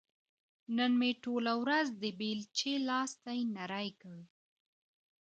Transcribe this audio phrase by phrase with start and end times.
[0.77, 4.17] نن مې ټوله ورځ د بېلچې لاستي نري کړ.